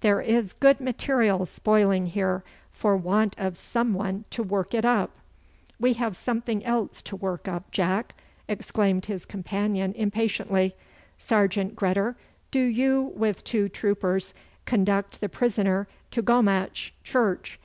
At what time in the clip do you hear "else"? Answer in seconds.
6.64-7.00